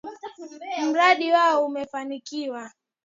Mradi 0.87 1.31
wao 1.33 1.65
umefanikiwa 1.65 2.71